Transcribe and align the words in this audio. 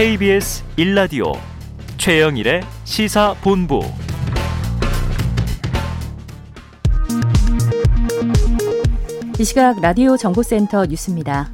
KBS 0.00 0.64
1라디오 0.78 1.38
최영일의 1.98 2.62
시사본부 2.84 3.82
이 9.38 9.44
시각 9.44 9.78
라디오 9.82 10.16
정보센터 10.16 10.86
뉴스입니다. 10.86 11.50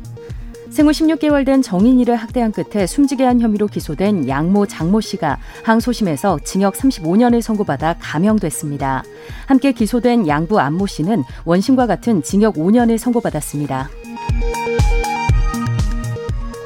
생후 0.70 0.92
16개월 0.92 1.44
된 1.44 1.60
정인이를 1.60 2.14
학대한 2.14 2.52
끝에 2.52 2.86
숨지게 2.86 3.24
한 3.24 3.40
혐의로 3.40 3.66
기소된 3.66 4.28
양모 4.28 4.66
장모 4.66 5.00
씨가 5.00 5.40
항소심에서 5.64 6.38
징역 6.44 6.74
35년을 6.74 7.42
선고받아 7.42 7.96
감형됐습니다. 7.98 9.02
함께 9.46 9.72
기소된 9.72 10.28
양부 10.28 10.60
안모 10.60 10.86
씨는 10.86 11.24
원심과 11.46 11.88
같은 11.88 12.22
징역 12.22 12.54
5년을 12.54 12.96
선고받았습니다. 12.96 13.90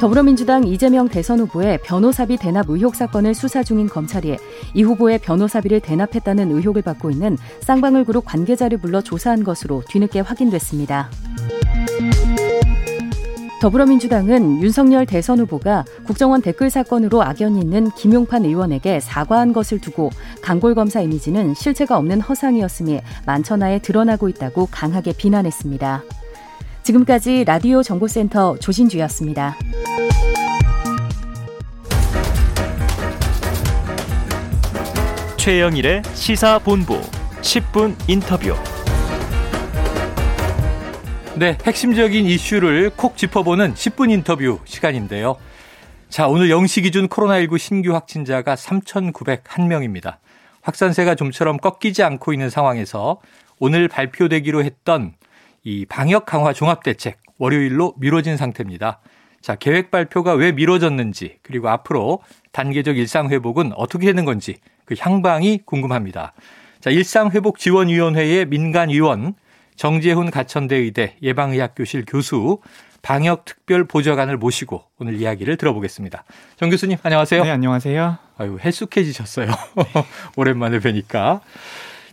더불어민주당 0.01 0.67
이재명 0.67 1.11
대선 1.11 1.41
후보의 1.41 1.79
변호사비 1.83 2.39
대납 2.39 2.71
의혹 2.71 2.95
사건을 2.95 3.35
수사 3.35 3.63
중인 3.63 3.87
검찰이 3.87 4.39
이 4.73 4.83
후보의 4.83 5.19
변호사비를 5.19 5.81
대납했다는 5.81 6.51
의혹을 6.51 6.81
받고 6.81 7.11
있는 7.11 7.37
쌍방울 7.61 8.07
그룹 8.07 8.25
관계자를 8.25 8.79
불러 8.79 9.03
조사한 9.03 9.45
것으로 9.45 9.83
뒤늦게 9.91 10.21
확인됐습니다. 10.21 11.11
더불어민주당은 13.61 14.63
윤석열 14.63 15.05
대선 15.05 15.39
후보가 15.41 15.85
국정원 16.07 16.41
댓글 16.41 16.71
사건으로 16.71 17.23
악연이 17.23 17.61
있는 17.61 17.91
김용판 17.91 18.47
의원에게 18.47 19.01
사과한 19.01 19.53
것을 19.53 19.81
두고 19.81 20.09
강골 20.41 20.75
검사 20.77 21.03
이미지는 21.03 21.53
실체가 21.53 21.99
없는 21.99 22.23
허상이었음이 22.23 23.03
만천하에 23.27 23.81
드러나고 23.81 24.31
있다고 24.31 24.69
강하게 24.71 25.13
비난했습니다. 25.13 26.05
지금까지 26.83 27.45
라디오 27.45 27.83
정보센터 27.83 28.57
조진주였습니다. 28.59 29.57
최영일의 35.37 36.03
시사본부 36.15 37.01
10분 37.41 37.97
인터뷰. 38.09 38.55
네, 41.37 41.57
핵심적인 41.65 42.27
이슈를 42.27 42.91
콕 42.91 43.17
짚어보는 43.17 43.73
10분 43.73 44.11
인터뷰 44.11 44.59
시간인데요. 44.65 45.37
자, 46.11 46.29
오늘 46.29 46.51
영시 46.51 46.83
기준 46.83 47.09
코로나19 47.09 47.57
신규 47.57 47.95
확진자가 47.95 48.55
3,901명입니다. 48.55 50.17
확산세가 50.61 51.15
좀처럼 51.15 51.57
꺾이지 51.57 52.03
않고 52.03 52.33
있는 52.35 52.51
상황에서 52.51 53.21
오늘 53.59 53.89
발표되기로 53.89 54.63
했던 54.65 55.15
이 55.63 55.87
방역 55.87 56.27
강화 56.27 56.53
종합 56.53 56.83
대책 56.83 57.19
월요일로 57.39 57.95
미뤄진 57.99 58.37
상태입니다. 58.37 59.01
자, 59.41 59.55
계획 59.55 59.91
발표가 59.91 60.35
왜 60.35 60.53
미뤄졌는지 60.53 61.39
그리고 61.43 61.69
앞으로 61.69 62.21
단계적 62.53 62.97
일상 62.97 63.31
회복은 63.31 63.73
어떻게 63.75 64.07
되는 64.07 64.25
건지 64.25 64.59
그 64.85 64.95
향방이 64.99 65.61
궁금합니다. 65.65 66.33
자, 66.81 66.91
일상 66.91 67.31
회복 67.31 67.59
지원 67.59 67.89
위원회의 67.89 68.47
민간 68.47 68.89
위원 68.91 69.35
정재훈 69.77 70.31
가천대 70.31 70.77
의대 70.77 71.17
예방의학교실 71.23 72.05
교수 72.07 72.61
방역 73.03 73.47
특별 73.47 73.85
보좌관을 73.85 74.37
모시고 74.37 74.85
오늘 74.99 75.15
이야기를 75.21 75.57
들어보겠습니다. 75.57 76.25
정 76.57 76.69
교수님 76.69 76.99
안녕하세요. 77.03 77.45
네, 77.45 77.51
안녕하세요. 77.51 78.19
아유, 78.37 78.59
헬쑥해지셨어요. 78.63 79.49
오랜만에 80.37 80.81
뵈니까. 80.81 81.41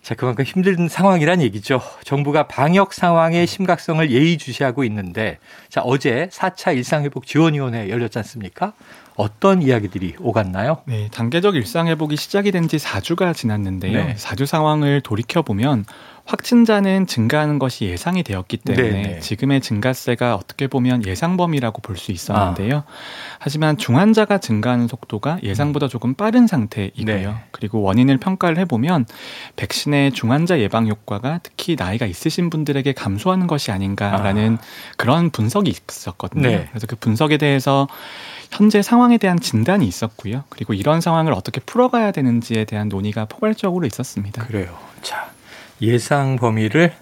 자, 0.08 0.16
그만큼 0.16 0.46
힘든 0.46 0.88
상황이란 0.88 1.42
얘기죠. 1.42 1.82
정부가 2.06 2.48
방역 2.48 2.94
상황의 2.94 3.46
심각성을 3.46 4.10
예의주시하고 4.10 4.86
있는데, 4.86 5.38
자, 5.68 5.82
어제 5.82 6.30
4차 6.32 6.74
일상회복 6.78 7.26
지원위원회 7.26 7.90
열렸지 7.90 8.18
않습니까? 8.20 8.72
어떤 9.18 9.62
이야기들이 9.62 10.16
오갔나요? 10.22 10.78
네, 10.86 11.10
단계적 11.12 11.58
일상회복이 11.58 12.16
시작이 12.16 12.52
된 12.54 12.70
지 12.70 12.78
4주가 12.78 13.36
지났는데요. 13.36 14.06
네. 14.06 14.16
4주 14.16 14.46
상황을 14.46 15.02
돌이켜보면 15.02 15.84
확진자는 16.28 17.08
증가하는 17.08 17.58
것이 17.58 17.86
예상이 17.86 18.22
되었기 18.22 18.58
때문에 18.58 18.90
네네. 18.90 19.02
네. 19.02 19.20
지금의 19.20 19.62
증가세가 19.62 20.36
어떻게 20.36 20.68
보면 20.68 21.06
예상 21.06 21.38
범위라고 21.38 21.82
볼 21.82 21.98
수 21.98 22.12
있었는데요. 22.12 22.78
아. 22.78 22.84
하지만 23.40 23.78
중환자가 23.78 24.38
증가하는 24.38 24.88
속도가 24.88 25.40
예상보다 25.42 25.88
조금 25.88 26.14
빠른 26.14 26.46
상태이고요. 26.46 27.06
네. 27.06 27.36
그리고 27.52 27.82
원인을 27.82 28.18
평가를 28.18 28.58
해보면 28.60 29.06
백신의 29.56 30.12
중환자 30.12 30.60
예방 30.60 30.88
효과가 30.88 31.40
특히 31.42 31.76
나이가 31.78 32.06
있으신 32.06 32.50
분들에게 32.50 32.94
감소하는 32.94 33.48
것이 33.48 33.72
아닌가라는 33.72 34.58
아. 34.62 34.94
그런 34.98 35.30
분석이 35.32 35.74
있었거든요. 35.90 36.48
네. 36.48 36.68
그래서 36.70 36.86
그 36.88 36.96
분석에 36.96 37.38
대해서 37.38 37.88
현재 38.52 38.82
상황에 38.82 39.18
대한 39.18 39.40
진단이 39.40 39.88
있었고요. 39.88 40.44
그리고 40.50 40.74
이런 40.74 41.02
상황을 41.02 41.34
어떻게 41.34 41.60
풀어가야 41.60 42.12
되는지에 42.12 42.66
대한 42.66 42.90
논의가 42.90 43.26
포괄적으로 43.26 43.86
있었습니다. 43.86 44.46
그래요. 44.46 44.78
자, 45.02 45.32
예상 45.82 46.36
범위를 46.38 46.94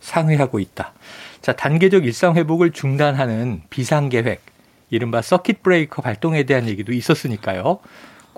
상회하고 0.00 0.58
있다. 0.58 0.92
자, 1.42 1.52
단계적 1.54 2.04
일상 2.04 2.36
회복을 2.36 2.72
중단하는 2.72 3.62
비상 3.70 4.08
계획, 4.08 4.42
이른바 4.90 5.22
서킷 5.22 5.62
브레이커 5.62 6.02
발동에 6.02 6.44
대한 6.44 6.66
얘기도 6.68 6.92
있었으니까요. 6.92 7.80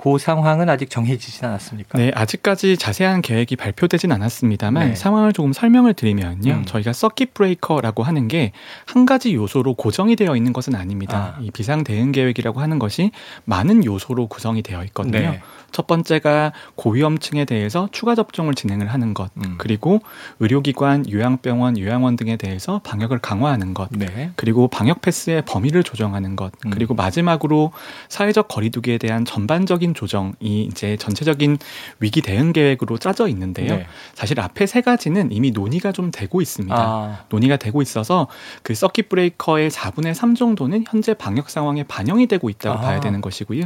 그 0.03 0.19
상황은 0.19 0.69
아직 0.69 0.91
정해지진 0.91 1.45
않았습니까? 1.47 1.99
네, 1.99 2.11
아직까지 2.15 2.77
자세한 2.77 3.23
계획이 3.23 3.57
발표되진 3.57 4.13
않았습니다만 4.13 4.91
네. 4.91 4.95
상황을 4.95 5.33
조금 5.33 5.53
설명을 5.53 5.95
드리면요. 5.95 6.53
음. 6.53 6.65
저희가 6.65 6.93
서킷 6.93 7.35
브레이커라고 7.35 8.03
하는 8.03 8.29
게 8.29 8.53
한 8.87 9.07
가지 9.07 9.35
요소로 9.35 9.75
고정이 9.75 10.17
되어 10.17 10.37
있는 10.37 10.53
것은 10.53 10.75
아닙니다. 10.75 11.37
아. 11.37 11.41
이 11.41 11.51
비상 11.51 11.85
대응 11.85 12.13
계획이라고 12.13 12.61
하는 12.61 12.79
것이 12.79 13.11
많은 13.45 13.85
요소로 13.85 14.27
구성이 14.27 14.63
되어 14.63 14.83
있거든요. 14.85 15.19
네. 15.19 15.41
첫 15.71 15.87
번째가 15.87 16.53
고위험층에 16.75 17.45
대해서 17.45 17.89
추가 17.93 18.15
접종을 18.15 18.55
진행을 18.55 18.89
하는 18.89 19.15
것, 19.15 19.31
음. 19.37 19.55
그리고 19.59 20.01
의료기관, 20.41 21.09
요양병원, 21.11 21.79
요양원 21.79 22.17
등에 22.17 22.37
대해서 22.37 22.81
방역을 22.83 23.21
강화하는 23.21 23.75
것, 23.75 23.89
네. 23.93 24.33
그리고 24.35 24.67
방역 24.67 25.01
패스의 25.01 25.43
범위를 25.47 25.85
조정하는 25.85 26.35
것, 26.35 26.53
음. 26.67 26.71
그리고 26.71 26.95
마지막으로 26.95 27.73
사회적 28.09 28.49
거리두기에 28.49 28.99
대한 28.99 29.25
전반적인 29.25 29.90
조정이 29.95 30.65
이제 30.65 30.97
전체적인 30.97 31.59
위기 32.01 32.23
대응 32.23 32.53
계획으로 32.53 32.97
짜져 32.97 33.29
있는데요. 33.29 33.77
네. 33.77 33.87
사실 34.15 34.41
앞에 34.41 34.67
세 34.67 34.81
가지는 34.81 35.31
이미 35.31 35.51
논의가 35.51 35.93
좀 35.93 36.11
되고 36.11 36.41
있습니다. 36.41 36.75
아. 36.75 37.25
논의가 37.29 37.57
되고 37.57 37.83
있어서 37.83 38.29
그 38.63 38.75
서킷 38.75 39.09
브레이커의 39.11 39.71
4분의 39.71 40.15
3 40.15 40.35
정도는 40.35 40.85
현재 40.89 41.13
방역 41.13 41.51
상황에 41.51 41.83
반영이 41.83 42.27
되고 42.27 42.49
있다고 42.49 42.79
아. 42.79 42.81
봐야 42.81 43.01
되는 43.01 43.21
것이고요. 43.21 43.65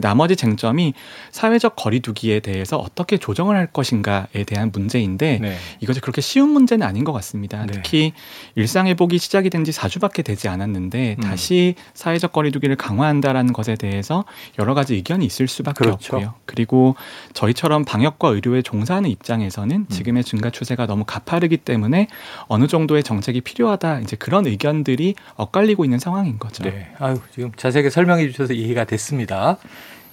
나머지 0.00 0.36
쟁점이 0.36 0.94
사회적 1.32 1.74
거리두기에 1.74 2.40
대해서 2.40 2.76
어떻게 2.76 3.16
조정을 3.16 3.56
할 3.56 3.66
것인가에 3.66 4.44
대한 4.46 4.70
문제인데 4.72 5.38
네. 5.40 5.56
이것이 5.80 6.00
그렇게 6.00 6.20
쉬운 6.20 6.50
문제는 6.50 6.86
아닌 6.86 7.02
것 7.02 7.12
같습니다. 7.12 7.66
네. 7.66 7.72
특히 7.72 8.12
일상 8.54 8.86
회복이 8.86 9.18
시작이 9.18 9.50
된 9.50 9.64
지 9.64 9.72
4주밖에 9.72 10.24
되지 10.24 10.48
않았는데 10.48 11.16
음. 11.18 11.22
다시 11.22 11.74
사회적 11.94 12.32
거리두기를 12.32 12.76
강화한다라는 12.76 13.52
것에 13.52 13.74
대해서 13.74 14.24
여러 14.58 14.74
가지 14.74 14.94
의견이 14.94 15.24
있을 15.24 15.48
수 15.48 15.53
밖에 15.62 15.84
그렇죠. 15.84 16.16
없고요. 16.16 16.34
그리고 16.46 16.96
저희처럼 17.32 17.84
방역과 17.84 18.28
의료에 18.28 18.62
종사하는 18.62 19.10
입장에서는 19.10 19.76
음. 19.76 19.86
지금의 19.88 20.24
증가 20.24 20.50
추세가 20.50 20.86
너무 20.86 21.04
가파르기 21.04 21.58
때문에 21.58 22.08
어느 22.48 22.66
정도의 22.66 23.02
정책이 23.02 23.42
필요하다 23.42 24.00
이제 24.00 24.16
그런 24.16 24.46
의견들이 24.46 25.14
엇갈리고 25.36 25.84
있는 25.84 25.98
상황인 25.98 26.38
거죠. 26.38 26.64
네. 26.64 26.92
아유, 26.98 27.18
지금 27.32 27.52
자세하게 27.56 27.90
설명해 27.90 28.28
주셔서 28.30 28.52
이해가 28.52 28.84
됐습니다. 28.84 29.58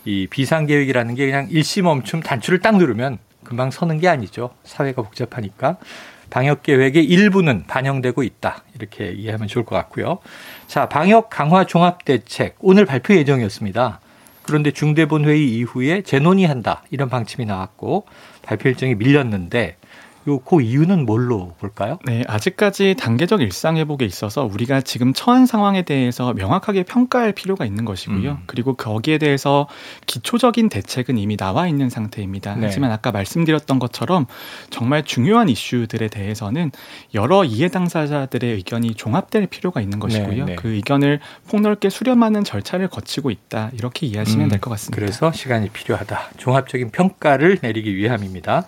이 0.05 0.27
비상 0.29 0.65
계획이라는 0.65 1.15
게 1.15 1.25
그냥 1.25 1.47
일시 1.49 1.81
멈춤 1.81 2.21
단추를 2.21 2.59
딱 2.59 2.77
누르면 2.77 3.19
금방 3.43 3.71
서는 3.71 3.99
게 3.99 4.07
아니죠. 4.07 4.51
사회가 4.63 5.01
복잡하니까. 5.01 5.77
방역 6.29 6.63
계획의 6.63 7.03
일부는 7.03 7.65
반영되고 7.67 8.23
있다. 8.23 8.63
이렇게 8.75 9.11
이해하면 9.11 9.47
좋을 9.47 9.65
것 9.65 9.75
같고요. 9.75 10.19
자, 10.65 10.87
방역 10.87 11.29
강화 11.29 11.65
종합 11.65 12.05
대책 12.05 12.55
오늘 12.59 12.85
발표 12.85 13.13
예정이었습니다. 13.13 13.99
그런데 14.43 14.71
중대본 14.71 15.25
회의 15.25 15.55
이후에 15.55 16.01
재논의한다. 16.01 16.83
이런 16.89 17.09
방침이 17.09 17.45
나왔고 17.45 18.05
발표 18.41 18.69
일정이 18.69 18.95
밀렸는데 18.95 19.77
요그 20.27 20.61
이유는 20.61 21.05
뭘로 21.05 21.53
볼까요? 21.59 21.97
네, 22.05 22.23
아직까지 22.27 22.95
단계적 22.97 23.41
일상 23.41 23.77
회복에 23.77 24.05
있어서 24.05 24.43
우리가 24.43 24.81
지금 24.81 25.13
처한 25.13 25.45
상황에 25.45 25.81
대해서 25.81 26.33
명확하게 26.33 26.83
평가할 26.83 27.31
필요가 27.33 27.65
있는 27.65 27.85
것이고요. 27.85 28.31
음. 28.31 28.43
그리고 28.45 28.75
거기에 28.75 29.17
대해서 29.17 29.67
기초적인 30.05 30.69
대책은 30.69 31.17
이미 31.17 31.37
나와 31.37 31.67
있는 31.67 31.89
상태입니다. 31.89 32.55
네. 32.55 32.67
하지만 32.67 32.91
아까 32.91 33.11
말씀드렸던 33.11 33.79
것처럼 33.79 34.27
정말 34.69 35.03
중요한 35.03 35.49
이슈들에 35.49 36.07
대해서는 36.07 36.71
여러 37.13 37.43
이해 37.43 37.67
당사자들의 37.69 38.53
의견이 38.53 38.93
종합될 38.93 39.47
필요가 39.47 39.81
있는 39.81 39.99
것이고요. 39.99 40.45
네, 40.45 40.51
네. 40.51 40.55
그 40.55 40.73
의견을 40.73 41.19
폭넓게 41.49 41.89
수렴하는 41.89 42.43
절차를 42.43 42.89
거치고 42.89 43.31
있다. 43.31 43.71
이렇게 43.73 44.05
이해하시면 44.05 44.47
음, 44.47 44.49
될것 44.49 44.69
같습니다. 44.71 44.95
그래서 44.95 45.31
시간이 45.31 45.69
필요하다. 45.69 46.31
종합적인 46.37 46.91
평가를 46.91 47.59
내리기 47.61 47.95
위함입니다. 47.95 48.65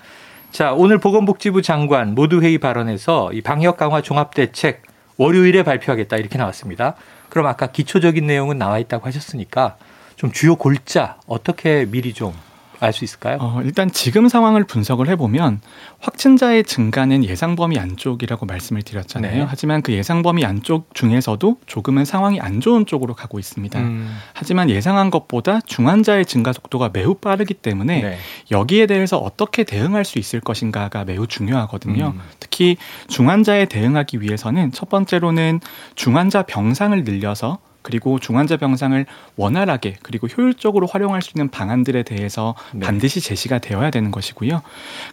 자, 0.54 0.72
오늘 0.72 1.00
보건복지부 1.00 1.64
장관 1.64 2.14
모두회의 2.14 2.60
발언에서 2.60 3.34
이 3.34 3.42
방역 3.42 3.76
강화 3.76 4.02
종합대책 4.02 4.84
월요일에 5.18 5.64
발표하겠다 5.64 6.16
이렇게 6.18 6.38
나왔습니다. 6.38 6.94
그럼 7.30 7.48
아까 7.48 7.66
기초적인 7.66 8.28
내용은 8.28 8.60
나와 8.60 8.78
있다고 8.78 9.08
하셨으니까 9.08 9.78
좀 10.16 10.32
주요 10.32 10.56
골자 10.56 11.18
어떻게 11.26 11.88
미리 11.90 12.14
좀 12.14 12.36
알 12.86 12.94
수 12.94 13.04
있을까요? 13.04 13.38
어, 13.42 13.62
일단 13.64 13.92
지금 13.92 14.28
상황을 14.28 14.64
분석을 14.66 15.10
해보면 15.10 15.62
확진자의 16.00 16.64
증가는 16.64 17.24
예상 17.24 17.56
범위 17.56 17.80
안쪽이라고 17.80 18.46
말씀을 18.46 18.82
드렸잖아요. 18.84 19.38
네. 19.44 19.46
하지만 19.48 19.82
그 19.82 19.94
예상 19.94 20.22
범위 20.22 20.46
안쪽 20.46 20.94
중에서도 20.94 21.58
조금은 21.66 22.06
상황이 22.06 22.40
안 22.40 22.62
좋은 22.62 22.86
쪽으로 22.86 23.14
가고 23.14 23.40
있습니다. 23.40 23.80
음. 23.80 24.16
하지만 24.34 24.70
예상한 24.70 25.10
것보다 25.10 25.60
중환자의 25.62 26.26
증가 26.26 26.54
속도가 26.54 26.92
매우 26.94 27.16
빠르기 27.16 27.54
때문에 27.54 28.02
네. 28.02 28.18
여기에 28.52 28.88
대해서 28.88 29.18
어떻게 29.18 29.64
대응할 29.64 30.06
수 30.06 30.20
있을 30.20 30.40
것인가가 30.40 31.04
매우 31.06 31.26
중요하거든요. 31.28 32.14
음. 32.16 32.22
특히 32.40 32.78
중환자에 33.08 33.66
대응하기 33.66 34.22
위해서는 34.22 34.72
첫 34.72 34.90
번째로는 34.90 35.60
중환자 35.96 36.44
병상을 36.44 37.04
늘려서 37.04 37.60
그리고 37.84 38.18
중환자 38.18 38.58
병상을 38.58 39.06
원활하게 39.36 39.98
그리고 40.02 40.28
효율적으로 40.28 40.88
활용할 40.88 41.22
수 41.22 41.32
있는 41.36 41.50
방안들에 41.50 42.04
대해서 42.04 42.56
네. 42.74 42.80
반드시 42.80 43.22
제시가 43.22 43.60
되어야 43.60 43.92
되는 43.92 44.10
것이고요. 44.10 44.62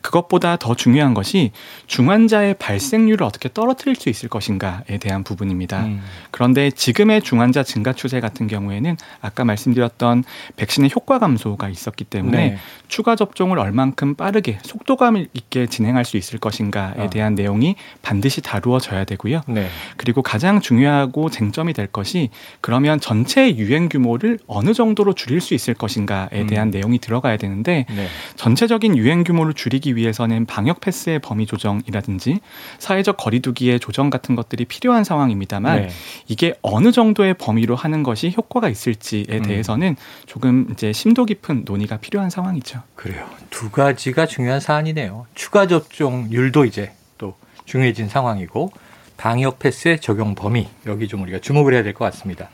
그것보다 0.01 0.57
더 0.57 0.75
중요한 0.75 1.13
것이 1.13 1.51
중환자의 1.89 2.55
발생률을 2.55 3.25
어떻게 3.25 3.53
떨어뜨릴 3.53 3.97
수 3.97 4.09
있을 4.09 4.29
것인가에 4.29 4.99
대한 5.01 5.25
부분입니다. 5.25 5.85
음. 5.85 6.03
그런데 6.31 6.71
지금의 6.71 7.23
중환자 7.23 7.65
증가 7.65 7.93
추세 7.93 8.21
같은 8.21 8.47
경우에는 8.47 8.97
아까 9.21 9.45
말씀드렸던 9.45 10.25
백신의 10.57 10.91
효과 10.95 11.19
감소가 11.19 11.69
있었기 11.69 12.05
때문에 12.05 12.51
네. 12.51 12.59
추가 12.87 13.17
접종을 13.17 13.59
얼만큼 13.59 14.15
빠르게 14.15 14.59
속도감 14.63 15.27
있게 15.33 15.67
진행할 15.67 16.05
수 16.05 16.17
있을 16.17 16.39
것인가에 16.39 17.07
아. 17.07 17.11
대한 17.11 17.35
내용이 17.35 17.75
반드시 18.03 18.41
다루어져야 18.41 19.05
되고요. 19.05 19.43
네. 19.49 19.69
그리고 19.97 20.23
가장 20.23 20.61
중요하고 20.61 21.31
쟁점이 21.31 21.73
될 21.73 21.89
것이 21.89 22.31
그러면 22.61 23.01
전체 23.01 23.57
유행 23.57 23.89
규모를 23.89 24.39
어느 24.47 24.75
정도로 24.75 25.15
줄일 25.15 25.41
수 25.41 25.55
있을 25.55 25.75
것인가에 25.75 26.29
음. 26.33 26.47
대한 26.47 26.69
음. 26.69 26.71
내용이 26.71 26.99
들어가야 26.99 27.37
되는데 27.37 27.87
네. 27.89 28.07
전체적인 28.37 28.97
유행 28.97 29.25
규모를 29.25 29.55
줄이기 29.55 29.97
위해서는 29.97 30.47
방역 30.47 30.81
패스의 30.81 31.21
범위 31.21 31.47
조정이라든지 31.47 32.41
사회적 32.79 33.17
거리두기의 33.17 33.81
조정 33.81 34.11
같은 34.11 34.35
것들이 34.35 34.65
필요한 34.67 35.05
상황입니다만 35.05 35.83
네. 35.83 35.89
이게 36.29 36.55
어느 36.63 36.93
정도의 36.93 37.35
범위로 37.35 37.77
하는 37.77 38.03
것이 38.03 38.33
효과가 38.37 38.69
있을지에 38.69 39.25
음. 39.31 39.43
대해서는 39.43 39.97
조금 40.27 40.69
이제 40.73 40.93
심도 40.93 41.25
깊은 41.25 41.63
논의가 41.65 41.97
필요한 41.97 42.31
상황이죠. 42.31 42.83
그래요. 42.95 43.29
두 43.49 43.71
가지가 43.71 44.27
중요한 44.27 44.61
사안이네요. 44.61 45.27
추가 45.35 45.67
접종률도 45.67 46.67
이제 46.67 46.93
또 47.17 47.35
중요해진 47.65 48.09
상황이고 48.09 48.73
방역 49.21 49.59
패스의 49.59 50.01
적용 50.01 50.35
범위 50.35 50.67
여기 50.87 51.07
좀 51.07 51.21
우리가 51.23 51.41
주목을 51.41 51.75
해야 51.75 51.83
될 51.83 51.93
것 51.93 52.07
같습니다. 52.07 52.49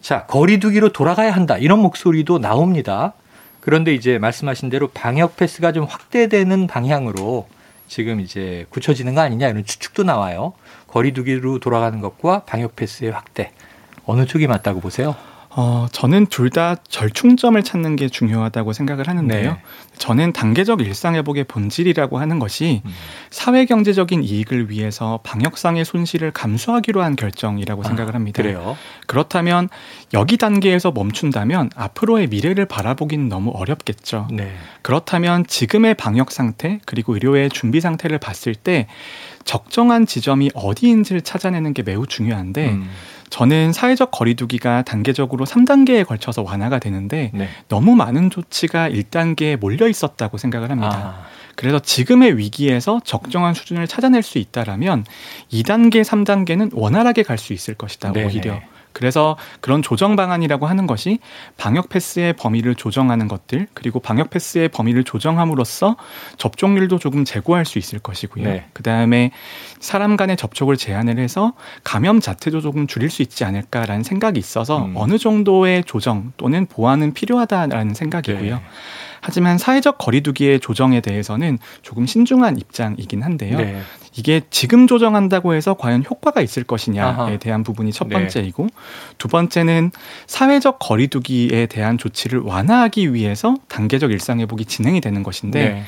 자, 0.00 0.24
거리두기로 0.24 0.94
돌아가야 0.94 1.30
한다. 1.30 1.58
이런 1.58 1.80
목소리도 1.80 2.38
나옵니다. 2.38 3.12
그런데 3.60 3.92
이제 3.92 4.16
말씀하신 4.18 4.70
대로 4.70 4.88
방역 4.88 5.36
패스가 5.36 5.72
좀 5.72 5.84
확대되는 5.84 6.68
방향으로 6.68 7.46
지금 7.86 8.20
이제 8.20 8.64
굳혀지는 8.70 9.14
거 9.14 9.20
아니냐 9.20 9.48
이런 9.48 9.62
추측도 9.62 10.04
나와요. 10.04 10.54
거리두기로 10.86 11.58
돌아가는 11.58 12.00
것과 12.00 12.44
방역 12.46 12.76
패스의 12.76 13.10
확대 13.10 13.52
어느 14.06 14.24
쪽이 14.24 14.46
맞다고 14.46 14.80
보세요? 14.80 15.14
어, 15.52 15.86
저는 15.90 16.26
둘 16.26 16.50
다 16.50 16.74
절충점을 16.88 17.62
찾는 17.62 17.94
게 17.94 18.08
중요하다고 18.08 18.72
생각을 18.72 19.06
하는데요. 19.06 19.52
네. 19.52 19.62
저는 19.98 20.32
단계적 20.32 20.80
일상회복의 20.80 21.44
본질이라고 21.44 22.18
하는 22.18 22.40
것이 22.40 22.82
음. 22.84 22.90
사회 23.30 23.66
경제적인 23.66 24.24
이익을 24.24 24.68
위해서 24.68 25.20
방역상의 25.22 25.84
손실을 25.84 26.32
감수하기로 26.32 27.02
한 27.02 27.14
결정이라고 27.14 27.82
아, 27.82 27.84
생각을 27.86 28.16
합니다. 28.16 28.42
그래요? 28.42 28.76
그렇다면 29.06 29.68
여기 30.12 30.38
단계에서 30.38 30.90
멈춘다면 30.90 31.70
앞으로의 31.76 32.26
미래를 32.26 32.66
바라보기는 32.66 33.28
너무 33.28 33.50
어렵겠죠. 33.50 34.26
네. 34.32 34.52
그렇다면 34.82 35.46
지금의 35.46 35.94
방역 35.94 36.32
상태 36.32 36.80
그리고 36.86 37.14
의료의 37.14 37.50
준비 37.50 37.80
상태를 37.80 38.18
봤을 38.18 38.56
때 38.56 38.88
적정한 39.44 40.06
지점이 40.06 40.50
어디인지를 40.54 41.20
찾아내는 41.20 41.74
게 41.74 41.82
매우 41.82 42.06
중요한데 42.06 42.70
음. 42.70 42.90
저는 43.30 43.72
사회적 43.72 44.10
거리두기가 44.10 44.82
단계적으로 44.82 45.46
3단계에 45.46 46.04
걸쳐서 46.06 46.42
완화가 46.42 46.78
되는데 46.80 47.30
네. 47.32 47.48
너무 47.68 47.94
많은 47.94 48.28
조치가 48.30 48.90
1단계에 48.90 49.56
몰려 49.56 49.88
있었다고 49.88 50.36
생각을 50.36 50.70
합니다. 50.70 51.24
아. 51.24 51.30
그래서 51.56 51.78
지금의 51.78 52.38
위기에서 52.38 53.00
적정한 53.04 53.54
수준을 53.54 53.86
찾아낼 53.86 54.22
수 54.22 54.38
있다라면 54.38 55.04
2단계, 55.52 56.02
3단계는 56.02 56.70
원활하게 56.72 57.22
갈 57.22 57.38
수 57.38 57.52
있을 57.52 57.74
것이다. 57.74 58.12
네네. 58.12 58.26
오히려. 58.26 58.60
그래서 58.92 59.36
그런 59.60 59.82
조정 59.82 60.16
방안이라고 60.16 60.66
하는 60.66 60.86
것이 60.86 61.18
방역 61.56 61.88
패스의 61.88 62.34
범위를 62.34 62.74
조정하는 62.74 63.28
것들 63.28 63.68
그리고 63.74 64.00
방역 64.00 64.30
패스의 64.30 64.68
범위를 64.68 65.04
조정함으로써 65.04 65.96
접종률도 66.36 66.98
조금 66.98 67.24
제고할 67.24 67.64
수 67.64 67.78
있을 67.78 67.98
것이고요. 67.98 68.44
네. 68.44 68.66
그다음에 68.72 69.30
사람 69.78 70.16
간의 70.16 70.36
접촉을 70.36 70.76
제한을 70.76 71.18
해서 71.18 71.52
감염 71.84 72.20
자체도 72.20 72.60
조금 72.60 72.86
줄일 72.86 73.10
수 73.10 73.22
있지 73.22 73.44
않을까라는 73.44 74.02
생각이 74.02 74.38
있어서 74.38 74.84
음. 74.84 74.94
어느 74.96 75.18
정도의 75.18 75.84
조정 75.84 76.32
또는 76.36 76.66
보완은 76.66 77.14
필요하다라는 77.14 77.94
생각이고요. 77.94 78.54
네. 78.56 78.62
하지만 79.20 79.58
사회적 79.58 79.98
거리두기의 79.98 80.60
조정에 80.60 81.00
대해서는 81.00 81.58
조금 81.82 82.06
신중한 82.06 82.58
입장이긴 82.58 83.22
한데요. 83.22 83.58
네. 83.58 83.80
이게 84.16 84.40
지금 84.50 84.86
조정한다고 84.88 85.54
해서 85.54 85.74
과연 85.74 86.04
효과가 86.08 86.40
있을 86.40 86.64
것이냐에 86.64 87.04
아하. 87.04 87.38
대한 87.38 87.62
부분이 87.62 87.92
첫 87.92 88.08
네. 88.08 88.14
번째이고 88.14 88.64
네. 88.64 88.70
두 89.18 89.28
번째는 89.28 89.92
사회적 90.26 90.78
거리두기에 90.80 91.66
대한 91.66 91.96
조치를 91.96 92.40
완화하기 92.40 93.14
위해서 93.14 93.54
단계적 93.68 94.10
일상회복이 94.10 94.64
진행이 94.64 95.00
되는 95.00 95.22
것인데 95.22 95.68
네. 95.68 95.82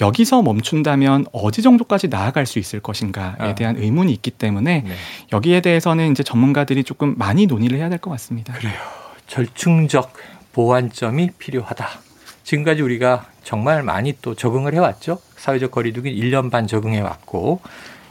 여기서 0.00 0.42
멈춘다면 0.42 1.26
어디 1.32 1.62
정도까지 1.62 2.08
나아갈 2.08 2.46
수 2.46 2.58
있을 2.58 2.80
것인가에 2.80 3.34
아. 3.38 3.54
대한 3.54 3.76
의문이 3.76 4.12
있기 4.12 4.30
때문에 4.30 4.82
네. 4.86 4.94
여기에 5.32 5.60
대해서는 5.60 6.12
이제 6.12 6.22
전문가들이 6.22 6.84
조금 6.84 7.14
많이 7.18 7.46
논의를 7.46 7.78
해야 7.78 7.88
될 7.88 7.98
것 7.98 8.10
같습니다. 8.10 8.52
그래요. 8.54 8.74
절충적 9.26 10.12
보완점이 10.52 11.30
필요하다. 11.38 11.88
지금까지 12.46 12.80
우리가 12.80 13.26
정말 13.42 13.82
많이 13.82 14.14
또 14.22 14.36
적응을 14.36 14.72
해왔죠. 14.72 15.18
사회적 15.36 15.72
거리두기 15.72 16.14
1년 16.14 16.48
반 16.52 16.68
적응해 16.68 17.00
왔고 17.00 17.60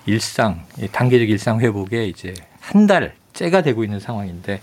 일상 0.06 0.66
단계적 0.92 1.30
일상 1.30 1.62
회복에 1.62 2.06
이제 2.06 2.34
한 2.60 2.86
달째가 2.86 3.62
되고 3.62 3.86
있는 3.86 4.02
상황인데 4.02 4.62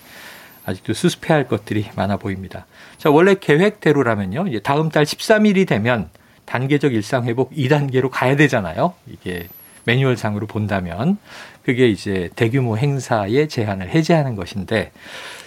아직도 0.67 0.93
수습해야 0.93 1.39
할 1.39 1.49
것들이 1.49 1.89
많아 1.97 2.19
보입니다. 2.19 2.67
자, 2.99 3.11
원래 3.11 3.35
계획대로라면요. 3.35 4.47
이제 4.49 4.61
다음 4.61 4.91
달 4.91 5.05
13일이 5.05 5.67
되면 5.67 6.11
단계적 6.45 6.93
일상 6.93 7.25
회복 7.25 7.53
2단계로 7.53 8.11
가야 8.11 8.37
되잖아요. 8.37 8.93
이게 9.07 9.49
매뉴얼상으로 9.85 10.49
본다면 10.49 11.17
그게 11.65 11.89
이제 11.89 12.29
대규모 12.37 12.77
행사의 12.77 13.49
제한을 13.49 13.89
해제하는 13.89 14.37
것인데 14.37 14.93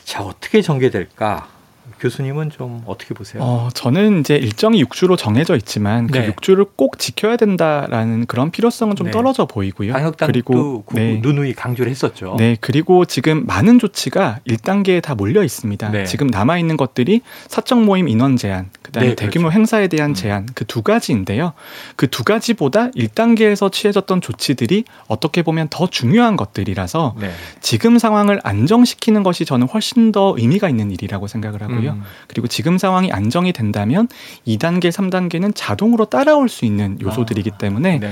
자, 0.04 0.24
어떻게 0.24 0.64
전개될까? 0.64 1.55
교수님은 2.00 2.50
좀 2.50 2.82
어떻게 2.88 3.14
보세요? 3.14 3.44
어, 3.44 3.70
저는 3.74 4.22
이제 4.22 4.36
일정이 4.36 4.84
6주로 4.84 5.18
정해져 5.18 5.56
있지만 5.56 6.08
그 6.08 6.18
네. 6.18 6.26
그 6.26 6.34
6주를 6.34 6.70
꼭 6.76 6.98
지켜야 6.98 7.38
된다라는 7.38 8.26
그런 8.26 8.50
필요성은 8.50 8.96
좀 8.96 9.08
네. 9.08 9.12
떨어져 9.12 9.46
보이고요. 9.46 9.94
그리고 10.18 10.84
네. 10.94 11.20
누누이 11.22 11.54
강조를 11.54 11.92
했었죠. 11.92 12.36
네, 12.40 12.58
그리고 12.60 13.06
지금 13.06 13.46
많은 13.46 13.78
조치가 13.78 14.40
1단계에 14.48 15.02
다 15.02 15.14
몰려 15.14 15.44
있습니다. 15.44 15.90
네. 15.92 16.06
지금 16.06 16.28
남아 16.28 16.58
있는 16.58 16.76
것들이 16.76 17.22
사적 17.48 17.84
모임 17.84 18.08
인원 18.08 18.36
제한, 18.36 18.70
그다음에 18.82 19.10
네, 19.10 19.16
대규모 19.16 19.50
그렇죠. 19.50 19.60
행사에 19.60 19.88
대한 19.88 20.12
음. 20.12 20.14
제한 20.16 20.48
그두 20.56 20.82
가지인데요. 20.82 21.54
그 21.96 22.16
두 22.16 22.24
가지보다 22.24 22.92
1단계에서 22.92 23.70
취해졌던 23.70 24.22
조치들이 24.22 24.86
어떻게 25.08 25.42
보면 25.42 25.68
더 25.70 25.86
중요한 25.86 26.38
것들이라서 26.38 27.16
네. 27.20 27.30
지금 27.60 27.98
상황을 27.98 28.40
안정시키는 28.42 29.22
것이 29.22 29.44
저는 29.44 29.68
훨씬 29.68 30.14
더 30.14 30.34
의미가 30.38 30.70
있는 30.70 30.92
일이라고 30.92 31.28
생각을 31.28 31.62
하고요. 31.62 31.75
거고요. 31.76 31.92
음. 31.92 32.04
그리고 32.28 32.48
지금 32.48 32.78
상황이 32.78 33.12
안정이 33.12 33.54
된다면 33.54 34.08
2단계, 34.48 34.92
3단계는 34.92 35.54
자동으로 35.56 36.06
따라올 36.06 36.50
수 36.50 36.66
있는 36.66 37.00
요소들이기 37.02 37.52
아, 37.54 37.58
때문에 37.58 38.00
아, 38.04 38.12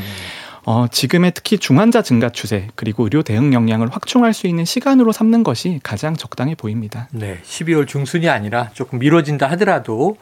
어, 0.66 0.88
지금의 0.90 1.34
특히 1.36 1.58
중환자 1.58 2.02
증가 2.04 2.30
추세 2.30 2.70
그리고 2.76 3.04
의료 3.04 3.22
대응 3.22 3.54
역량을 3.54 3.90
확충할 3.92 4.34
수 4.34 4.48
있는 4.48 4.64
시간으로 4.66 5.12
삼는 5.12 5.44
것이 5.44 5.80
가장 5.84 6.16
적당해 6.16 6.56
보입니다. 6.56 7.10
네, 7.12 7.40
12월 7.44 7.88
중순이 7.88 8.30
아니라 8.30 8.70
조금 8.74 9.00
미뤄진다 9.00 9.50
하더라도 9.52 10.18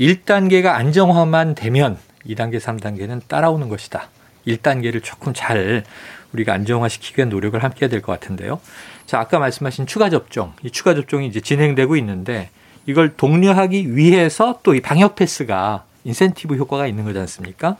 1단계가 0.00 0.68
안정화만 0.68 1.54
되면 1.54 1.98
2단계, 2.26 2.58
3단계는 2.60 3.22
따라오는 3.28 3.68
것이다. 3.68 4.08
1단계를 4.46 5.02
조금 5.02 5.32
잘 5.34 5.84
우리가 6.32 6.54
안정화시키기 6.54 7.18
위한 7.18 7.28
노력을 7.28 7.62
함께 7.62 7.84
해야 7.84 7.90
될 7.90 8.00
것 8.00 8.12
같은데요. 8.12 8.60
자, 9.06 9.20
아까 9.20 9.38
말씀하신 9.38 9.86
추가 9.86 10.08
접종, 10.08 10.52
이 10.62 10.70
추가 10.70 10.94
접종이 10.94 11.26
이제 11.26 11.40
진행되고 11.40 11.96
있는데 11.96 12.50
이걸 12.86 13.14
독려하기 13.16 13.96
위해서 13.96 14.58
또 14.62 14.74
이 14.74 14.80
방역 14.80 15.14
패스가 15.16 15.84
인센티브 16.04 16.56
효과가 16.56 16.86
있는 16.86 17.04
거지 17.04 17.18
않습니까? 17.18 17.76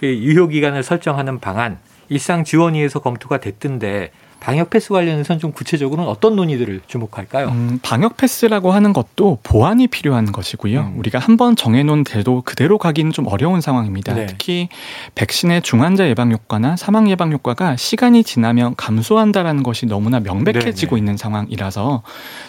그 0.00 0.06
유효 0.06 0.46
기간을 0.48 0.82
설정하는 0.82 1.40
방안 1.40 1.78
일상 2.08 2.44
지원위에서 2.44 3.00
검토가 3.00 3.38
됐던데 3.38 4.12
방역 4.46 4.70
패스 4.70 4.90
관련해서는 4.90 5.40
좀 5.40 5.50
구체적으로는 5.50 6.08
어떤 6.08 6.36
논의들을 6.36 6.82
주목할까요? 6.86 7.48
음, 7.48 7.80
방역 7.82 8.16
패스라고 8.16 8.70
하는 8.70 8.92
것도 8.92 9.40
보완이 9.42 9.88
필요한 9.88 10.30
것이고요. 10.30 10.82
음. 10.82 10.98
우리가 11.00 11.18
한번 11.18 11.56
정해놓은 11.56 12.04
대로 12.04 12.42
그대로 12.44 12.78
가기는 12.78 13.10
좀 13.10 13.26
어려운 13.26 13.60
상황입니다. 13.60 14.14
네. 14.14 14.26
특히 14.26 14.68
백신의 15.16 15.62
중환자 15.62 16.08
예방 16.08 16.30
효과나 16.30 16.76
사망 16.76 17.10
예방 17.10 17.32
효과가 17.32 17.74
시간이 17.74 18.22
지나면 18.22 18.76
감소한다라는 18.76 19.64
것이 19.64 19.84
너무나 19.84 20.20
명백해지고 20.20 20.94
네, 20.94 21.00
네. 21.00 21.00
있는 21.00 21.16
상황이라서 21.16 22.04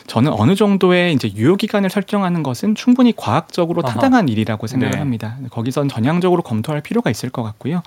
저는 0.06 0.34
어느 0.34 0.54
정도의 0.54 1.13
이제 1.13 1.32
유효 1.34 1.56
기간을 1.56 1.89
설정하는 1.89 2.44
것은 2.44 2.75
충분히 2.75 3.12
과학적으로 3.16 3.82
타당한 3.82 4.30
일이라고 4.30 4.68
생각을 4.68 4.92
네. 4.92 5.00
합니다. 5.00 5.38
거기선 5.50 5.89
전향적으로 5.89 6.44
검토할 6.44 6.82
필요가 6.82 7.10
있을 7.10 7.32
것 7.32 7.42
같고요. 7.42 7.82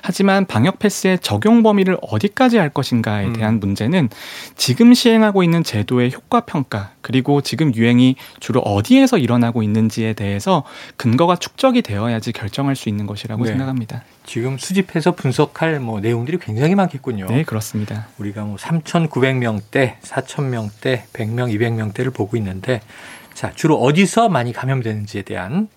하지만 0.00 0.46
방역 0.46 0.78
패스의 0.78 1.18
적용 1.18 1.62
범위를 1.62 1.98
어디까지 2.00 2.56
할 2.56 2.70
것인가에 2.70 3.26
음. 3.26 3.49
대한 3.50 3.58
문제는 3.58 4.08
지금 4.56 4.94
시행하고 4.94 5.42
있는 5.42 5.64
제도의 5.64 6.12
효과 6.12 6.40
평가 6.40 6.92
그리고 7.00 7.40
지금 7.40 7.74
유행이 7.74 8.14
주로 8.38 8.60
어디에서 8.60 9.18
일어나고 9.18 9.64
있는지에 9.64 10.12
대해서 10.12 10.62
근거가 10.96 11.36
축적이 11.36 11.82
되어야지 11.82 12.32
결정할 12.32 12.76
수 12.76 12.88
있는 12.88 13.06
것이라고 13.06 13.42
네. 13.42 13.50
생각합니다. 13.50 14.04
지금 14.24 14.56
수집해서 14.56 15.12
분석할 15.12 15.80
뭐 15.80 16.00
내용들이 16.00 16.38
굉장히 16.38 16.76
많겠군요. 16.76 17.26
네, 17.26 17.42
그렇습니다. 17.42 18.06
우리가 18.18 18.44
뭐 18.44 18.56
3,900명대, 18.56 19.98
4,000명대, 20.00 21.02
100명, 21.12 21.52
200명대를 21.52 22.14
보고 22.14 22.36
있는데 22.36 22.80
자, 23.34 23.52
주로 23.54 23.76
어디서 23.80 24.28
많이 24.28 24.52
감염되는지에 24.52 25.22
대한 25.22 25.68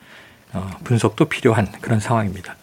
어, 0.54 0.70
분석도 0.84 1.26
필요한 1.26 1.68
그런 1.82 2.00
상황입니다. 2.00 2.56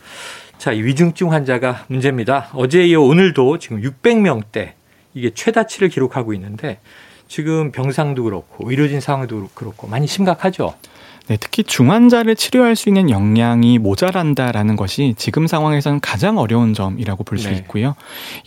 자, 0.60 0.72
이 0.72 0.82
위중증 0.82 1.32
환자가 1.32 1.86
문제입니다. 1.88 2.50
어제 2.52 2.84
이어 2.84 3.00
오늘도 3.00 3.58
지금 3.58 3.80
600명대 3.80 4.72
이게 5.14 5.30
최다치를 5.30 5.88
기록하고 5.88 6.32
있는데 6.34 6.80
지금 7.28 7.70
병상도 7.70 8.24
그렇고 8.24 8.68
의료진 8.68 9.00
상황도 9.00 9.50
그렇고 9.54 9.86
많이 9.86 10.06
심각하죠. 10.06 10.74
네, 11.30 11.36
특히 11.38 11.62
중환자를 11.62 12.34
치료할 12.34 12.74
수 12.74 12.88
있는 12.88 13.08
역량이 13.08 13.78
모자란다라는 13.78 14.74
것이 14.74 15.14
지금 15.16 15.46
상황에서는 15.46 16.00
가장 16.00 16.38
어려운 16.38 16.74
점이라고 16.74 17.22
볼수 17.22 17.48
네. 17.48 17.56
있고요. 17.58 17.94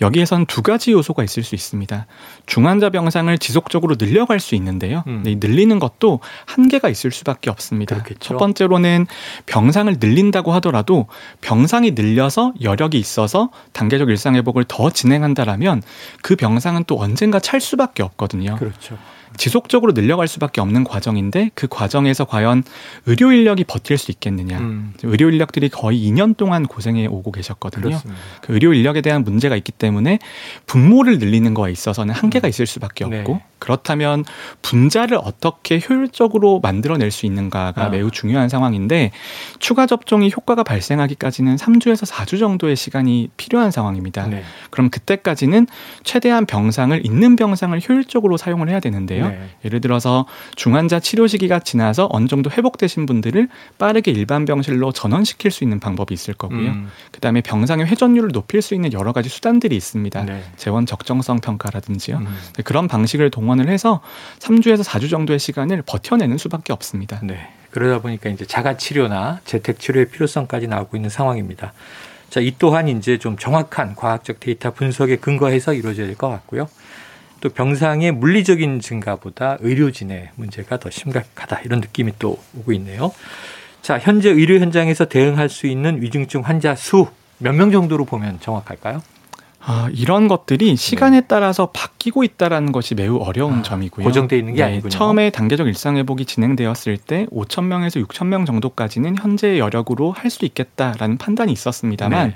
여기에선 0.02 0.48
두 0.48 0.62
가지 0.62 0.92
요소가 0.92 1.24
있을 1.24 1.44
수 1.44 1.56
있습니다. 1.56 2.06
중환자 2.46 2.90
병상을 2.90 3.38
지속적으로 3.38 3.96
늘려갈 3.96 4.42
수 4.42 4.54
있는데요. 4.56 5.06
음. 5.08 5.22
네, 5.24 5.38
늘리는 5.40 5.80
것도 5.80 6.20
한계가 6.46 6.90
있을 6.90 7.12
수밖에 7.12 7.50
없습니다. 7.50 7.96
그렇겠죠. 7.96 8.20
첫 8.20 8.38
번째로는 8.38 9.08
병상을 9.46 9.96
늘린다고 10.02 10.52
하더라도 10.56 11.08
병상이 11.40 11.92
늘려서 11.92 12.52
여력이 12.62 13.00
있어서 13.00 13.50
단계적 13.72 14.10
일상 14.10 14.36
회복을 14.36 14.66
더 14.68 14.90
진행한다라면 14.90 15.84
그 16.22 16.36
병상은 16.36 16.84
또 16.86 17.00
언젠가 17.00 17.40
찰 17.40 17.62
수밖에 17.62 18.04
없거든요. 18.04 18.58
그렇죠. 18.58 18.98
지속적으로 19.38 19.94
늘려갈 19.94 20.28
수밖에 20.28 20.62
없는 20.62 20.84
과정인데 20.84 21.52
그 21.56 21.68
과정에서 21.68 22.26
과연 22.26 22.64
의료 23.06 23.32
인력이 23.32 23.64
버틸 23.66 23.98
수 23.98 24.12
있겠느냐. 24.12 24.60
음. 24.60 24.94
의료 25.04 25.30
인력들이 25.30 25.70
거의 25.70 26.00
2년 26.10 26.38
동안 26.38 26.66
고생해 26.66 27.08
오고 27.08 27.32
계셨거든요. 27.32 28.00
그 28.42 28.54
의료 28.54 28.74
인력에 28.74 29.02
대한 29.02 29.24
문제가 29.24 29.56
있기 29.56 29.72
때문에 29.72 30.20
분모를 30.66 31.20
늘리는 31.20 31.54
거에 31.54 31.72
있어서는 31.72 32.14
한계가 32.14 32.48
음. 32.48 32.50
있을 32.50 32.66
수밖에 32.66 33.04
없고 33.04 33.34
네. 33.34 33.44
그렇다면 33.64 34.26
분자를 34.62 35.18
어떻게 35.24 35.80
효율적으로 35.80 36.60
만들어낼 36.60 37.12
수 37.12 37.26
있는가가 37.26 37.86
아. 37.86 37.90
매우 37.90 38.12
중요한 38.12 38.50
상황인데 38.50 39.12
추가 39.60 39.88
접종이 39.88 40.30
효과가 40.36 40.64
발생하기까지는 40.64 41.56
3주에서 41.56 42.06
4주 42.06 42.40
정도의 42.40 42.76
시간이 42.76 43.30
필요한 43.38 43.72
상황입니다. 43.72 44.28
네. 44.28 44.44
그럼 44.70 44.90
그때까지는 44.90 45.68
최대한 46.04 46.46
병상을 46.46 47.06
있는 47.06 47.38
병상을 47.38 47.80
효율적으로 47.88 48.36
사용을 48.36 48.68
해야 48.68 48.82
되는데요. 48.82 49.30
네. 49.30 49.50
예를 49.64 49.80
들어서 49.80 50.26
중환자 50.58 51.00
치료 51.00 51.28
시기가 51.28 51.60
지나서 51.60 52.10
어느 52.12 52.28
정도 52.28 52.52
회복되신 52.52 53.06
분들을 53.06 53.48
빠르게 53.78 54.12
일반 54.12 54.44
병실로 54.44 54.92
전원시킬 54.92 55.52
수 55.52 55.64
있는 55.64 55.80
방법이 55.80 56.14
있을 56.14 56.34
거고요. 56.34 56.72
음. 56.72 56.90
그다음에 57.14 57.40
병상의 57.40 57.86
회전율을 57.86 58.34
높일 58.34 58.62
수 58.62 58.74
있는 58.74 58.92
여러 58.92 59.14
가지 59.14 59.30
수단들이 59.30 59.74
있습니다. 59.78 60.26
네. 60.26 60.44
재원 60.58 60.86
적정성 60.86 61.40
평가라든지요. 61.40 62.18
음. 62.18 62.28
그런 62.66 62.90
방식을 62.90 63.32
동원 63.32 63.53
동원을 63.54 63.70
해서 63.70 64.02
3주에서 64.40 64.84
4주 64.84 65.10
정도의 65.10 65.40
시간을 65.40 65.84
버텨내는 65.86 66.38
수밖에 66.38 66.74
없습니다. 66.74 67.20
네. 67.24 67.48
그러다 67.72 68.02
보니까 68.02 68.30
이제 68.30 68.46
자가 68.46 68.78
치료나 68.78 69.40
재택 69.46 69.80
치료의 69.80 70.10
필요성까지 70.10 70.68
나오고 70.68 70.98
있는 70.98 71.10
상황입니다. 71.10 71.74
자, 72.30 72.40
이 72.40 72.56
또한 72.58 72.88
이제 72.88 73.18
좀 73.18 73.38
정확한 73.38 73.96
과학적 73.96 74.40
데이터 74.40 74.72
분석에 74.72 75.18
근거해서 75.18 75.74
이루어져야 75.74 76.08
될 76.08 76.16
것 76.16 76.30
같고요. 76.30 76.68
또 77.42 77.50
병상의 77.50 78.12
물리적인 78.14 78.80
증가보다 78.80 79.58
의료진의 79.60 80.30
문제가 80.36 80.80
더 80.80 80.90
심각하다 80.90 81.62
이런 81.66 81.80
느낌이 81.82 82.14
또 82.20 82.40
오고 82.58 82.74
있네요. 82.74 83.12
자, 83.82 84.00
현재 84.00 84.30
의료 84.30 84.60
현장에서 84.60 85.06
대응할 85.06 85.50
수 85.50 85.68
있는 85.68 86.02
위중증 86.02 86.42
환자 86.42 86.76
수 86.76 87.08
몇 87.40 87.54
명 87.54 87.72
정도로 87.72 88.06
보면 88.06 88.40
정확할까요? 88.40 89.02
아, 89.66 89.88
이런 89.94 90.28
것들이 90.28 90.76
시간에 90.76 91.22
네. 91.22 91.28
따라서 91.28 91.68
바뀌고 91.68 92.24
있다라는 92.26 92.74
것이 92.74 92.96
매우 92.96 93.18
어려운 93.18 93.60
아, 93.60 93.62
점이고요. 93.62 94.06
고정돼 94.06 94.38
있는 94.38 94.56
게 94.56 94.62
네, 94.62 94.72
아니군요. 94.74 94.90
처음에 94.90 95.30
단계적 95.30 95.68
일상 95.68 95.96
회복이 95.96 96.26
진행되었을 96.26 96.98
때 96.98 97.28
5천 97.32 97.64
명에서 97.66 98.00
6천 98.02 98.28
명 98.28 98.46
정도까지는 98.46 99.16
현재의 99.18 99.60
여력으로 99.60 100.12
할 100.12 100.34
수 100.34 100.46
있겠다라는 100.46 101.18
판단이 101.20 101.52
있었습니다만 101.54 102.30
네. 102.30 102.36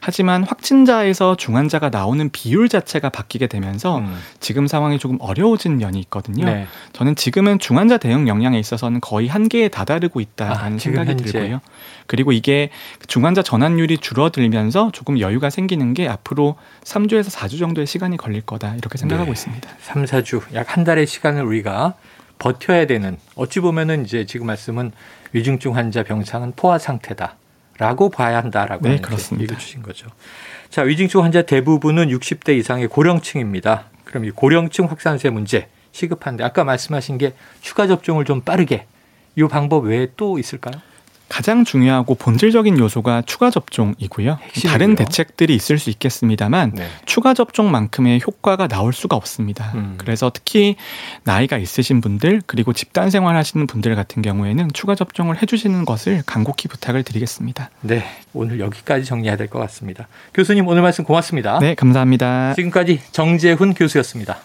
하지만 0.00 0.42
확진자에서 0.42 1.36
중환자가 1.36 1.90
나오는 1.90 2.28
비율 2.30 2.68
자체가 2.68 3.08
바뀌게 3.08 3.46
되면서 3.46 3.98
음. 3.98 4.18
지금 4.40 4.66
상황이 4.66 4.98
조금 4.98 5.16
어려워진 5.20 5.76
면이 5.78 6.00
있거든요. 6.00 6.44
네. 6.44 6.66
저는 6.92 7.14
지금은 7.14 7.60
중환자 7.60 7.98
대응 7.98 8.26
역량에 8.26 8.58
있어서는 8.58 9.00
거의 9.00 9.28
한계에 9.28 9.68
다다르고 9.68 10.20
있다라는 10.20 10.76
아, 10.76 10.78
생각이 10.78 11.10
현재. 11.10 11.24
들고요. 11.24 11.60
그리고 12.06 12.32
이게 12.32 12.70
중환자 13.06 13.42
전환율이 13.42 13.98
줄어들면서 13.98 14.90
조금 14.92 15.18
여유가 15.20 15.50
생기는 15.50 15.94
게 15.94 16.08
앞으로 16.08 16.56
3주에서 16.84 17.30
4주 17.30 17.58
정도의 17.58 17.86
시간이 17.86 18.16
걸릴 18.16 18.42
거다 18.42 18.74
이렇게 18.76 18.98
생각하고 18.98 19.26
네. 19.26 19.32
있습니다. 19.32 19.68
3, 19.80 20.04
4주 20.04 20.54
약 20.54 20.66
한 20.76 20.84
달의 20.84 21.06
시간을 21.06 21.42
우리가 21.44 21.94
버텨야 22.38 22.86
되는 22.86 23.16
어찌 23.34 23.60
보면은 23.60 24.04
이제 24.04 24.26
지금 24.26 24.46
말씀은 24.46 24.92
위중증 25.32 25.74
환자 25.74 26.02
병상은 26.02 26.52
포화 26.56 26.78
상태다 26.78 27.36
라고 27.78 28.10
봐야 28.10 28.38
한다라고 28.38 28.88
네, 28.88 28.98
그렇습니다. 28.98 29.54
얘기 29.54 29.62
주신 29.62 29.82
거죠. 29.82 30.06
자, 30.70 30.82
위중증 30.82 31.22
환자 31.22 31.42
대부분은 31.42 32.08
60대 32.08 32.56
이상의 32.58 32.88
고령층입니다. 32.88 33.84
그럼 34.04 34.24
이 34.24 34.30
고령층 34.30 34.86
확산세 34.86 35.30
문제 35.30 35.68
시급한데 35.92 36.44
아까 36.44 36.64
말씀하신 36.64 37.18
게 37.18 37.34
추가 37.60 37.86
접종을 37.86 38.24
좀 38.24 38.40
빠르게 38.42 38.86
이 39.36 39.42
방법 39.44 39.84
외에 39.84 40.08
또 40.16 40.38
있을까요? 40.38 40.80
가장 41.28 41.64
중요하고 41.64 42.14
본질적인 42.14 42.78
요소가 42.78 43.22
추가 43.26 43.50
접종이고요. 43.50 44.38
핵심이고요. 44.42 44.72
다른 44.72 44.94
대책들이 44.94 45.54
있을 45.54 45.78
수 45.78 45.90
있겠습니다만 45.90 46.72
네. 46.74 46.86
추가 47.04 47.34
접종만큼의 47.34 48.20
효과가 48.26 48.68
나올 48.68 48.92
수가 48.92 49.16
없습니다. 49.16 49.72
음. 49.74 49.94
그래서 49.98 50.30
특히 50.32 50.76
나이가 51.24 51.58
있으신 51.58 52.00
분들 52.00 52.42
그리고 52.46 52.72
집단 52.72 53.10
생활하시는 53.10 53.66
분들 53.66 53.94
같은 53.96 54.22
경우에는 54.22 54.70
추가 54.72 54.94
접종을 54.94 55.42
해주시는 55.42 55.84
것을 55.84 56.22
간곡히 56.26 56.68
부탁을 56.68 57.02
드리겠습니다. 57.02 57.70
네, 57.80 58.04
오늘 58.32 58.60
여기까지 58.60 59.04
정리해야 59.04 59.36
될 59.36 59.46
것 59.48 59.58
같습니다. 59.60 60.08
교수님 60.34 60.66
오늘 60.66 60.82
말씀 60.82 61.04
고맙습니다. 61.04 61.58
네, 61.60 61.74
감사합니다. 61.74 62.54
지금까지 62.54 63.00
정재훈 63.12 63.74
교수였습니다. 63.74 64.38